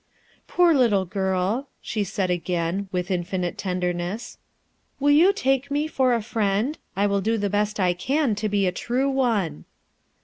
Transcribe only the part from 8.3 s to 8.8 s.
to be a